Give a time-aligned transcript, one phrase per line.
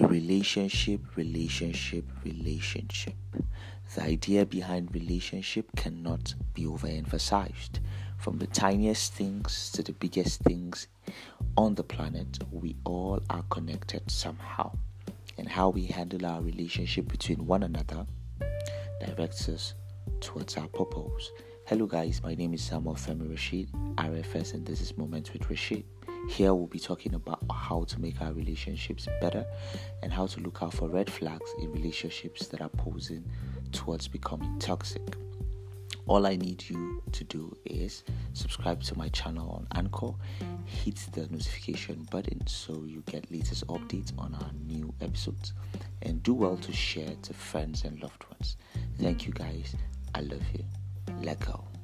[0.00, 3.14] Relationship, relationship, relationship.
[3.96, 7.80] The idea behind relationship cannot be overemphasized.
[8.16, 10.86] From the tiniest things to the biggest things
[11.56, 14.70] on the planet, we all are connected somehow.
[15.36, 18.06] And how we handle our relationship between one another
[19.04, 19.74] directs us
[20.20, 21.32] towards our purpose.
[21.68, 25.84] Hello, guys, my name is Samuel Femi Rashid, RFS, and this is Moments with Rashid.
[26.26, 29.44] Here we'll be talking about how to make our relationships better
[30.02, 33.22] and how to look out for red flags in relationships that are posing
[33.70, 35.02] towards becoming toxic.
[36.06, 40.14] All I need you to do is subscribe to my channel on Anchor,
[40.64, 45.52] hit the notification button so you get latest updates on our new episodes,
[46.00, 48.56] and do well to share to friends and loved ones.
[48.98, 49.76] Thank you guys.
[50.14, 50.64] I love you.
[51.22, 51.77] let go.